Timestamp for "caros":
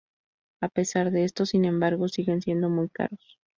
2.89-3.37